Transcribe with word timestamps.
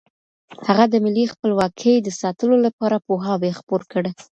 هغه 0.67 0.85
د 0.89 0.95
ملي 1.05 1.25
خپلواکۍ 1.33 1.95
د 2.01 2.07
ساتلو 2.21 2.55
لپاره 2.65 2.97
پوهاوی 3.07 3.51
خپور 3.59 3.81
کړ. 3.91 4.03